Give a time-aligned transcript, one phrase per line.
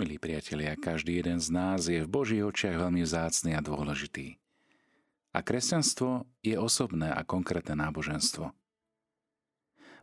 [0.00, 4.40] Milí priatelia, každý jeden z nás je v Božích očiach veľmi vzácný a dôležitý.
[5.36, 8.48] A kresťanstvo je osobné a konkrétne náboženstvo.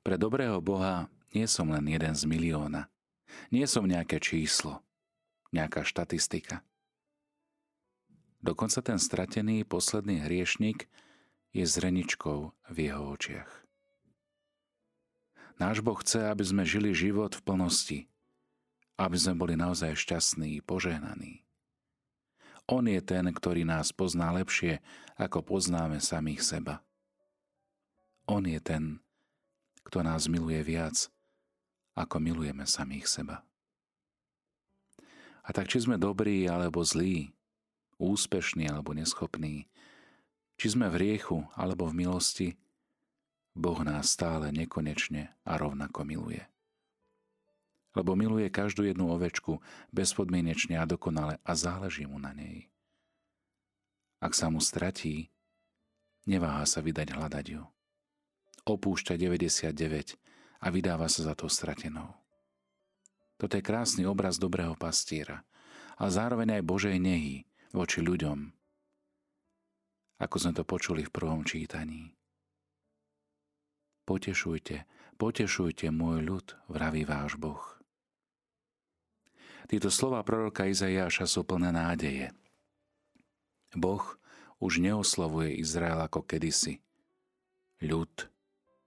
[0.05, 2.93] Pre dobrého Boha nie som len jeden z milióna.
[3.49, 4.85] Nie som nejaké číslo,
[5.49, 6.61] nejaká štatistika.
[8.45, 10.85] Dokonca ten stratený posledný hriešnik
[11.57, 13.49] je zreničkou v jeho očiach.
[15.57, 17.99] Náš Boh chce, aby sme žili život v plnosti,
[18.97, 21.45] aby sme boli naozaj šťastní, požehnaní.
[22.67, 24.83] On je ten, ktorý nás pozná lepšie,
[25.15, 26.83] ako poznáme samých seba.
[28.27, 28.99] On je ten,
[29.87, 31.07] kto nás miluje viac,
[31.95, 33.47] ako milujeme samých seba.
[35.47, 37.31] A tak či sme dobrí alebo zlí,
[38.03, 39.71] úspešní alebo neschopní,
[40.59, 42.59] či sme v riechu alebo v milosti,
[43.57, 46.43] Boh nás stále nekonečne a rovnako miluje.
[47.97, 49.57] Lebo miluje každú jednu ovečku
[49.89, 52.69] bezpodmienečne a dokonale a záleží mu na nej.
[54.21, 55.33] Ak sa mu stratí,
[56.29, 57.65] neváha sa vydať hľadať ju.
[58.69, 59.73] Opúšťa 99
[60.61, 62.13] a vydáva sa za to stratenou.
[63.41, 65.41] Toto je krásny obraz dobrého pastiera
[65.97, 68.57] a zároveň aj Božej nehy, voči ľuďom,
[70.17, 72.17] ako sme to počuli v prvom čítaní.
[74.09, 74.89] Potešujte,
[75.21, 77.76] potešujte môj ľud, vraví váš Boh.
[79.67, 82.31] Títo slova proroka Izajáša sú plné nádeje.
[83.75, 84.03] Boh
[84.63, 86.79] už neoslovuje Izrael ako kedysi.
[87.83, 88.31] Ľud,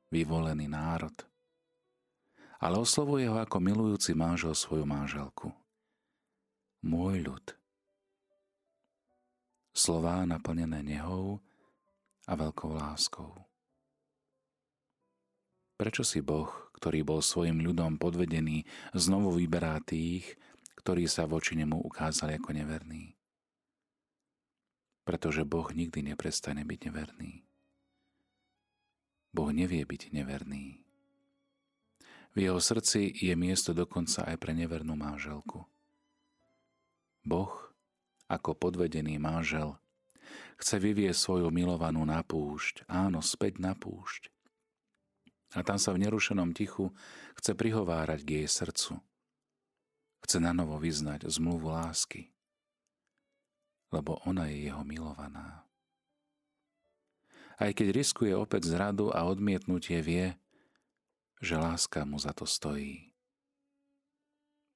[0.08, 1.12] vyvolený národ.
[2.64, 5.52] Ale oslovuje ho ako milujúci manžel svoju manželku.
[6.80, 7.46] Môj ľud,
[9.76, 11.44] slová naplnené nehou
[12.24, 13.36] a veľkou láskou.
[15.76, 20.36] Prečo si Boh, ktorý bol svojim ľudom podvedený, znovu vyberá tých,
[20.80, 23.12] ktorí sa voči nemu ukázali ako neverní?
[25.04, 27.44] Pretože Boh nikdy neprestane byť neverný.
[29.30, 30.80] Boh nevie byť neverný.
[32.32, 35.68] V jeho srdci je miesto dokonca aj pre nevernú manželku.
[37.26, 37.52] Boh
[38.30, 39.76] ako podvedený manžel.
[40.56, 44.30] Chce vyvie svoju milovanú na púšť, áno, späť na púšť.
[45.58, 46.94] A tam sa v nerušenom tichu
[47.34, 49.02] chce prihovárať k jej srdcu.
[50.20, 52.30] Chce na novo vyznať zmluvu lásky,
[53.90, 55.64] lebo ona je jeho milovaná.
[57.60, 60.32] Aj keď riskuje opäť zradu a odmietnutie, vie,
[61.44, 63.12] že láska mu za to stojí.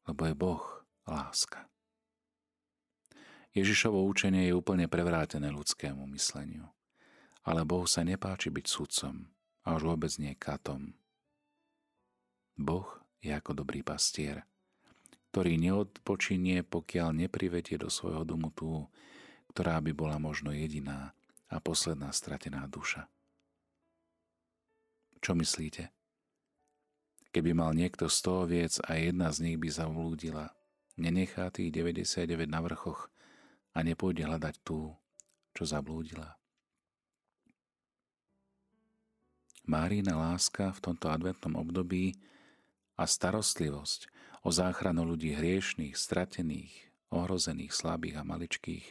[0.04, 0.64] Lebo je Boh
[1.08, 1.64] láska.
[3.54, 6.68] Ježišovo učenie je úplne prevrátené ľudskému mysleniu.
[7.44, 9.30] Ale Bohu sa nepáči byť sudcom
[9.64, 10.96] a už vôbec nie katom.
[12.56, 12.88] Boh
[13.20, 14.44] je ako dobrý pastier,
[15.34, 18.86] ktorý neodpočinie, pokiaľ neprivedie do svojho domu tú,
[19.50, 21.10] ktorá by bola možno jediná
[21.50, 23.10] a posledná stratená duša.
[25.18, 25.90] Čo myslíte?
[27.34, 30.54] Keby mal niekto 100 viec a jedna z nich by zavlúdila,
[30.94, 33.10] nenechá tých 99 na vrchoch
[33.74, 34.94] a nepôjde hľadať tú,
[35.50, 36.38] čo zablúdila.
[39.66, 42.14] Márína láska v tomto adventnom období
[42.94, 44.13] a starostlivosť
[44.44, 48.86] o záchranu ľudí hriešných, stratených, ohrozených, slabých a maličkých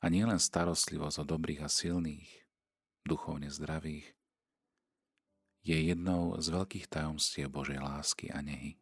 [0.00, 2.30] a nielen starostlivosť o dobrých a silných,
[3.02, 4.06] duchovne zdravých,
[5.66, 8.78] je jednou z veľkých tajomstiev Božej lásky a nehy.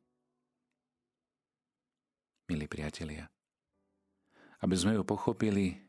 [2.45, 3.33] Milí priatelia,
[4.61, 5.81] aby sme ju pochopili,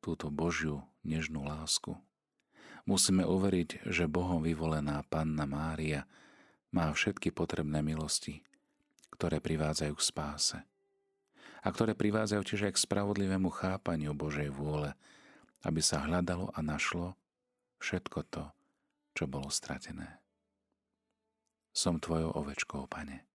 [0.00, 1.92] túto Božiu nežnú lásku,
[2.88, 6.08] musíme uveriť, že Bohom vyvolená Panna Mária
[6.72, 8.40] má všetky potrebné milosti,
[9.14, 10.58] ktoré privádzajú k spáse
[11.60, 14.96] a ktoré privádzajú tiež aj k spravodlivému chápaniu Božej vôle,
[15.60, 17.16] aby sa hľadalo a našlo
[17.84, 18.44] všetko to,
[19.12, 20.20] čo bolo stratené.
[21.70, 23.29] Som tvojou ovečkou, pane.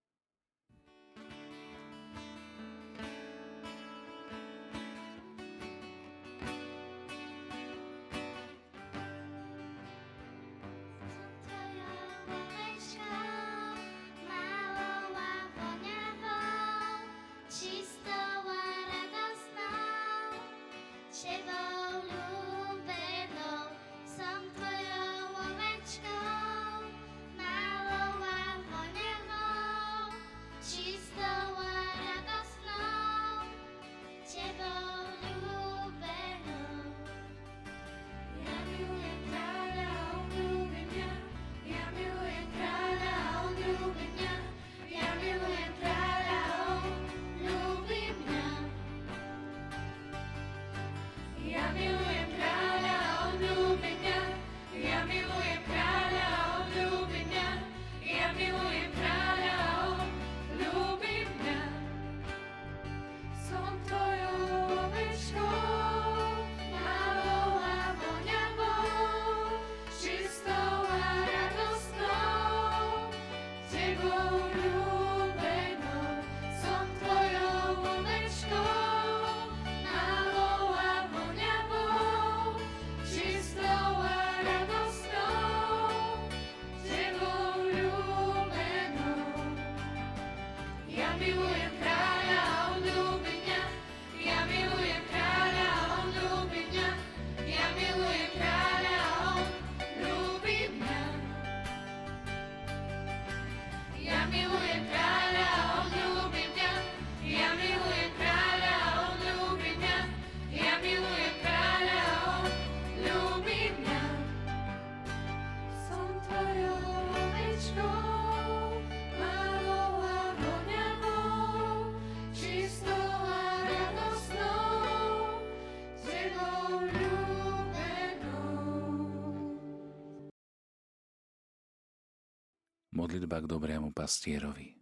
[133.15, 134.75] Modlitba k dobrému pastierovi.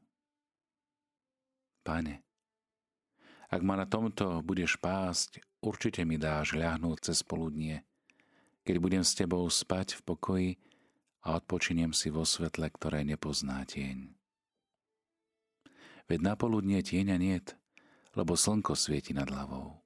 [1.86, 2.26] Pane,
[3.54, 7.86] ak ma na tomto budeš pásť, určite mi dáš ľahnúť cez poludnie,
[8.66, 10.52] keď budem s tebou spať v pokoji
[11.22, 14.10] a odpočiniem si vo svetle, ktoré nepozná tieň.
[16.10, 17.54] Veď na poludnie tieňa niet,
[18.18, 19.78] lebo slnko svieti nad hlavou.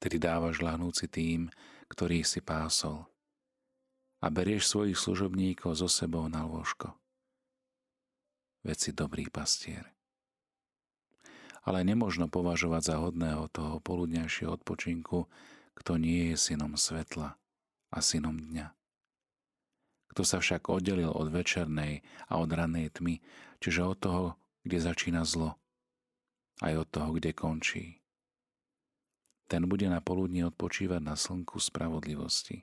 [0.00, 1.52] Vtedy dávaš ľahnúci tým,
[1.92, 3.04] ktorý si pásol
[4.24, 7.01] a berieš svojich služobníkov so sebou na lôžko.
[8.62, 9.90] Veď si dobrý pastier.
[11.66, 15.26] Ale nemožno považovať za hodného toho poludňajšieho odpočinku,
[15.74, 17.38] kto nie je synom svetla
[17.90, 18.70] a synom dňa.
[20.14, 23.18] Kto sa však oddelil od večernej a od ranej tmy,
[23.58, 24.24] čiže od toho,
[24.62, 25.58] kde začína zlo,
[26.62, 27.98] aj od toho, kde končí.
[29.50, 32.62] Ten bude na poludní odpočívať na slnku spravodlivosti.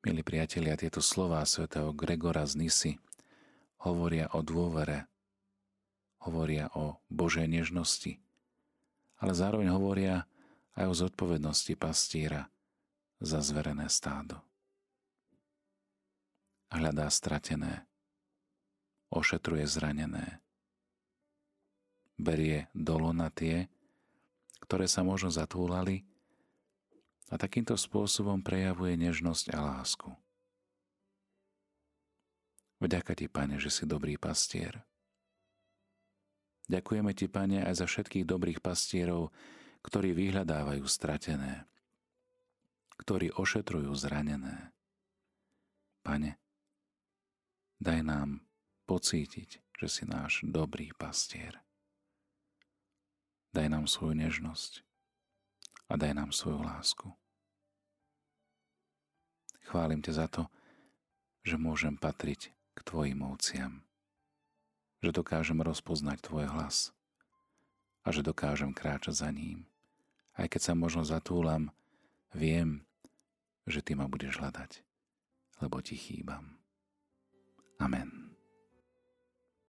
[0.00, 2.92] Milí priatelia, tieto slová svätého Gregora z Nisy
[3.84, 5.08] hovoria o dôvere,
[6.24, 8.20] hovoria o Božej nežnosti,
[9.20, 10.28] ale zároveň hovoria
[10.76, 12.48] aj o zodpovednosti pastiera
[13.20, 14.40] za zverené stádo.
[16.70, 17.84] Hľadá stratené,
[19.10, 20.38] ošetruje zranené,
[22.14, 23.66] berie dolo na tie,
[24.62, 26.06] ktoré sa možno zatúlali
[27.32, 30.08] a takýmto spôsobom prejavuje nežnosť a lásku.
[32.80, 34.80] Vďaka ti, Pane, že si dobrý pastier.
[36.72, 39.28] Ďakujeme ti, Pane, aj za všetkých dobrých pastierov,
[39.84, 41.68] ktorí vyhľadávajú stratené,
[43.04, 44.72] ktorí ošetrujú zranené.
[46.00, 46.40] Pane,
[47.76, 48.40] daj nám
[48.88, 51.60] pocítiť, že si náš dobrý pastier.
[53.52, 54.80] Daj nám svoju nežnosť
[55.90, 57.08] a daj nám svoju lásku.
[59.68, 60.42] Chválim ťa za to,
[61.44, 63.84] že môžem patriť k Tvojim ovciam,
[65.04, 66.96] že dokážem rozpoznať Tvoj hlas
[68.00, 69.68] a že dokážem kráčať za ním.
[70.32, 71.68] Aj keď sa možno zatúlam,
[72.32, 72.88] viem,
[73.68, 74.80] že Ty ma budeš hľadať,
[75.60, 76.56] lebo Ti chýbam.
[77.76, 78.29] Amen.